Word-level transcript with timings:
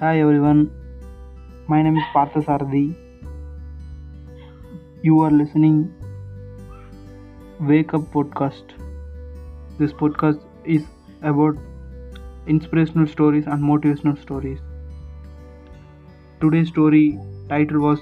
Hi 0.00 0.18
everyone, 0.18 0.60
my 1.68 1.82
name 1.82 1.98
is 1.98 2.04
Partha 2.14 2.40
Sarthi. 2.40 2.94
You 5.02 5.20
are 5.20 5.30
listening 5.30 5.92
Wake 7.60 7.92
Up 7.92 8.06
Podcast. 8.14 8.70
This 9.78 9.92
podcast 9.92 10.40
is 10.64 10.86
about 11.20 11.58
inspirational 12.46 13.06
stories 13.06 13.44
and 13.46 13.62
motivational 13.62 14.18
stories. 14.22 14.60
Today's 16.40 16.68
story 16.68 17.18
title 17.50 17.80
was 17.80 18.00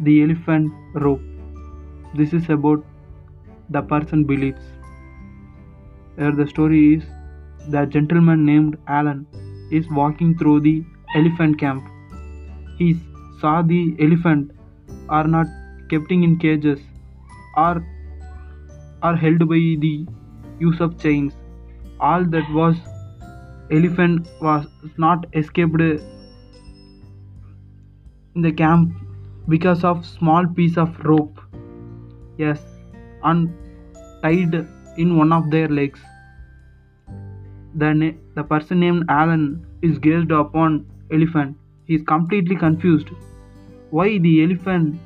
The 0.00 0.20
Elephant 0.24 0.72
Rope. 0.94 1.22
This 2.16 2.32
is 2.32 2.48
about 2.48 2.84
the 3.70 3.82
person 3.82 4.24
beliefs. 4.24 4.64
Here 6.16 6.32
the 6.32 6.48
story 6.48 6.82
is 6.96 7.04
the 7.68 7.84
gentleman 7.86 8.44
named 8.44 8.76
Alan 8.88 9.24
is 9.70 9.88
walking 9.90 10.36
through 10.36 10.58
the 10.62 10.84
elephant 11.14 11.58
camp. 11.58 11.84
He 12.78 13.00
saw 13.40 13.62
the 13.62 13.96
elephant 14.00 14.50
are 15.08 15.26
not 15.26 15.46
kept 15.90 16.10
in 16.10 16.38
cages 16.38 16.80
or 17.56 17.84
are 19.02 19.16
held 19.16 19.38
by 19.48 19.76
the 19.84 20.06
use 20.58 20.80
of 20.80 20.98
chains. 20.98 21.32
All 22.00 22.24
that 22.24 22.50
was 22.52 22.76
elephant 23.70 24.28
was 24.40 24.66
not 24.96 25.26
escaped 25.34 25.80
in 28.34 28.42
the 28.42 28.52
camp 28.52 28.92
because 29.48 29.84
of 29.84 30.04
small 30.04 30.46
piece 30.46 30.76
of 30.76 30.98
rope. 31.04 31.40
Yes, 32.38 32.60
and 33.22 33.52
tied 34.22 34.66
in 34.96 35.16
one 35.16 35.32
of 35.32 35.50
their 35.50 35.68
legs. 35.68 36.00
The, 37.76 38.16
the 38.34 38.42
person 38.42 38.80
named 38.80 39.04
Alan 39.08 39.66
is 39.82 39.98
gazed 39.98 40.30
upon 40.30 40.86
elephant. 41.14 41.56
He 41.86 41.94
is 41.94 42.02
completely 42.02 42.56
confused. 42.56 43.10
Why 43.90 44.18
the 44.18 44.42
elephant 44.44 45.00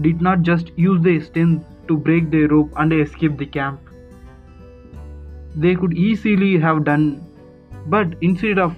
did 0.00 0.20
not 0.20 0.42
just 0.42 0.70
use 0.76 1.02
their 1.02 1.20
strength 1.20 1.64
to 1.88 1.96
break 1.96 2.30
the 2.30 2.44
rope 2.46 2.72
and 2.76 2.92
escape 2.92 3.36
the 3.38 3.46
camp? 3.46 3.80
They 5.54 5.74
could 5.74 5.96
easily 5.96 6.58
have 6.58 6.84
done, 6.84 7.26
but 7.86 8.14
instead 8.20 8.58
of 8.58 8.76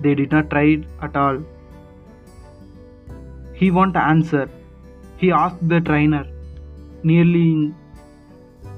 they 0.00 0.14
did 0.14 0.30
not 0.32 0.50
try 0.50 0.64
it 0.76 0.84
at 1.02 1.16
all. 1.16 1.42
He 3.54 3.70
want 3.70 3.96
answer. 3.96 4.48
He 5.16 5.32
asked 5.32 5.66
the 5.68 5.80
trainer 5.80 6.26
nearly 7.02 7.42
in 7.52 7.74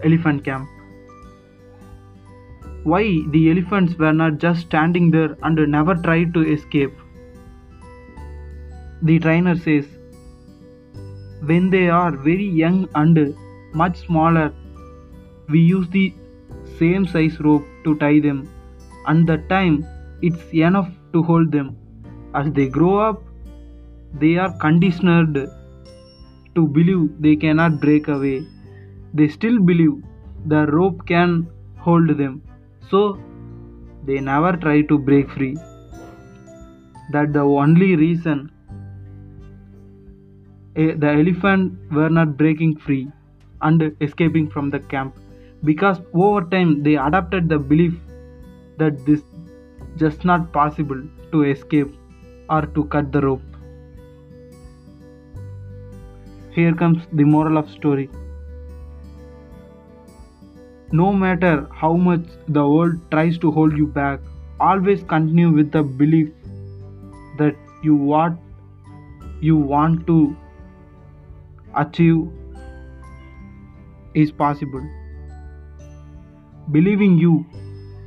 elephant 0.04 0.44
camp 0.44 0.68
why 2.90 3.04
the 3.34 3.40
elephants 3.50 3.94
were 4.00 4.12
not 4.12 4.38
just 4.42 4.60
standing 4.66 5.10
there 5.14 5.36
and 5.42 5.62
never 5.76 5.94
tried 6.06 6.32
to 6.34 6.42
escape. 6.54 6.94
The 9.02 9.18
trainer 9.18 9.56
says, 9.56 9.86
when 11.48 11.68
they 11.70 11.88
are 11.88 12.12
very 12.28 12.48
young 12.62 12.88
and 12.94 13.34
much 13.74 13.96
smaller, 14.06 14.52
we 15.48 15.60
use 15.60 15.88
the 15.88 16.14
same 16.78 17.06
size 17.06 17.40
rope 17.40 17.66
to 17.84 17.96
tie 17.98 18.20
them, 18.20 18.48
and 19.06 19.26
that 19.26 19.48
time 19.48 19.84
it's 20.22 20.54
enough 20.54 20.88
to 21.12 21.22
hold 21.24 21.50
them. 21.50 21.76
As 22.34 22.52
they 22.52 22.68
grow 22.68 22.98
up, 22.98 23.22
they 24.14 24.36
are 24.36 24.52
conditioned 24.58 25.36
to 26.54 26.68
believe 26.68 27.04
they 27.20 27.36
cannot 27.36 27.80
break 27.80 28.08
away. 28.08 28.46
They 29.12 29.28
still 29.28 29.58
believe 29.58 29.94
the 30.46 30.66
rope 30.66 31.06
can 31.06 31.48
hold 31.78 32.16
them 32.16 32.42
so 32.90 33.18
they 34.04 34.20
never 34.20 34.56
try 34.56 34.82
to 34.82 34.98
break 34.98 35.30
free. 35.30 35.56
That 37.12 37.32
the 37.32 37.40
only 37.40 37.96
reason 37.96 38.50
the 40.74 41.10
elephant 41.10 41.78
were 41.90 42.10
not 42.10 42.36
breaking 42.36 42.76
free 42.76 43.10
and 43.62 43.96
escaping 44.00 44.50
from 44.50 44.70
the 44.70 44.80
camp. 44.80 45.16
Because 45.64 46.00
over 46.12 46.42
time 46.42 46.82
they 46.82 46.96
adopted 46.96 47.48
the 47.48 47.58
belief 47.58 47.94
that 48.78 49.04
this 49.06 49.22
just 49.96 50.24
not 50.24 50.52
possible 50.52 51.02
to 51.32 51.42
escape 51.44 51.94
or 52.50 52.62
to 52.66 52.84
cut 52.84 53.10
the 53.10 53.20
rope. 53.20 53.42
Here 56.50 56.74
comes 56.74 57.02
the 57.12 57.24
moral 57.24 57.56
of 57.58 57.70
story 57.70 58.10
no 60.92 61.12
matter 61.12 61.68
how 61.72 61.94
much 61.94 62.24
the 62.48 62.66
world 62.68 62.98
tries 63.10 63.38
to 63.38 63.50
hold 63.50 63.76
you 63.76 63.86
back, 63.86 64.20
always 64.60 65.02
continue 65.02 65.50
with 65.50 65.72
the 65.72 65.82
belief 65.82 66.28
that 67.38 67.56
you 67.82 67.94
what 67.94 68.36
you 69.40 69.56
want 69.56 70.06
to 70.06 70.36
achieve 71.74 72.28
is 74.14 74.30
possible. 74.32 74.82
Believing 76.70 77.18
you 77.18 77.44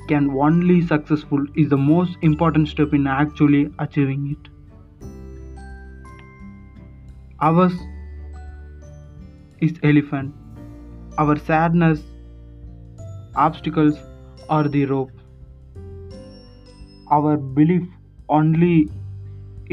can 0.07 0.29
only 0.31 0.81
successful 0.81 1.45
is 1.55 1.69
the 1.69 1.77
most 1.77 2.17
important 2.21 2.67
step 2.67 2.93
in 2.93 3.05
actually 3.07 3.71
achieving 3.77 4.35
it. 4.35 4.49
Ours 7.41 7.73
is 9.59 9.73
elephant. 9.83 10.33
Our 11.17 11.37
sadness 11.37 12.01
obstacles 13.47 13.99
or 14.49 14.67
the 14.67 14.85
rope. 14.85 15.11
Our 17.17 17.37
belief 17.37 17.85
only 18.37 18.89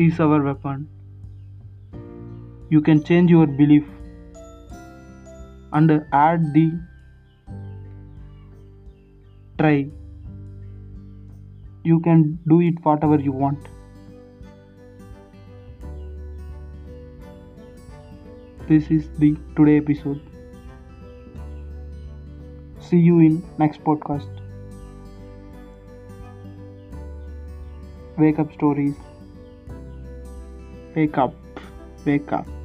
is 0.05 0.21
our 0.21 0.43
weapon. 0.43 0.89
You 2.71 2.81
can 2.81 3.03
change 3.03 3.31
your 3.31 3.47
belief 3.47 3.85
and 5.73 5.91
add 6.13 6.53
the 6.55 6.67
try. 9.59 9.89
You 11.85 12.01
can 12.01 12.39
do 12.49 12.61
it 12.61 12.81
whatever 12.85 13.19
you 13.27 13.33
want. 13.33 13.69
This 18.69 18.91
is 18.91 19.11
the 19.19 19.37
today 19.57 19.77
episode. 19.79 20.36
See 22.89 22.99
you 22.99 23.19
in 23.19 23.43
next 23.59 23.83
podcast. 23.83 24.29
Wake 28.17 28.39
up 28.39 28.53
stories. 28.53 28.95
Wake 30.95 31.19
up. 31.19 31.35
Wake 32.05 32.33
up. 32.33 32.56